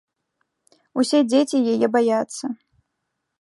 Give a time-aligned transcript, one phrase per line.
[1.01, 2.45] Усе дзеці яе баяцца.